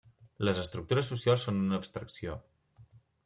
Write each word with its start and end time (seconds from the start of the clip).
Les 0.47 0.61
estructures 0.61 1.11
socials 1.13 1.45
són 1.49 1.61
una 1.67 1.79
abstracció. 1.81 2.39